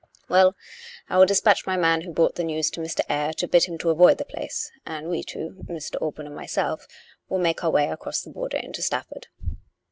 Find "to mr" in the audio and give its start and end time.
2.71-3.01